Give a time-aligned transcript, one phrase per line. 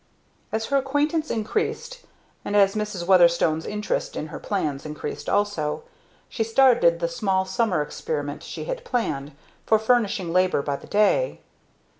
[0.51, 1.99] As her acquaintance increased,
[2.43, 3.05] and as Mrs.
[3.05, 5.83] Weatherstone's interest in her plans increased also,
[6.27, 9.33] she started the small summer experiment she had planned,
[9.67, 11.41] for furnishing labor by the day.